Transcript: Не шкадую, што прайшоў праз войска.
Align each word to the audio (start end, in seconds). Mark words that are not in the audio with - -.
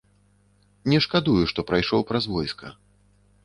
Не 0.93 1.01
шкадую, 1.07 1.37
што 1.53 1.67
прайшоў 1.69 2.01
праз 2.11 2.23
войска. 2.37 2.67